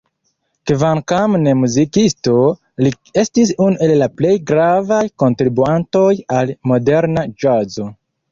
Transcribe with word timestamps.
Kvankam 0.69 1.33
ne 1.41 1.51
muzikisto, 1.63 2.37
li 2.85 2.93
estis 3.23 3.51
unu 3.67 3.77
el 3.87 3.93
la 4.03 4.09
plej 4.21 4.33
gravaj 4.53 5.03
kontribuantoj 5.25 6.09
al 6.39 6.55
moderna 6.73 7.27
ĵazo. 7.45 7.87